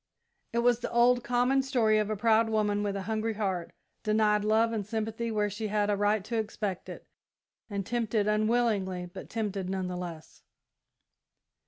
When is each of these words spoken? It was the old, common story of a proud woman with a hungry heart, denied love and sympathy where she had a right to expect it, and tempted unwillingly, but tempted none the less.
It 0.51 0.63
was 0.65 0.79
the 0.79 0.89
old, 0.89 1.23
common 1.23 1.61
story 1.61 1.99
of 1.99 2.09
a 2.09 2.15
proud 2.17 2.49
woman 2.49 2.81
with 2.81 2.95
a 2.95 3.03
hungry 3.03 3.35
heart, 3.35 3.71
denied 4.01 4.43
love 4.43 4.73
and 4.73 4.83
sympathy 4.83 5.29
where 5.29 5.47
she 5.47 5.67
had 5.67 5.91
a 5.91 5.95
right 5.95 6.23
to 6.25 6.37
expect 6.39 6.89
it, 6.89 7.05
and 7.69 7.85
tempted 7.85 8.27
unwillingly, 8.27 9.05
but 9.13 9.29
tempted 9.29 9.69
none 9.69 9.89
the 9.89 9.95
less. 9.95 10.41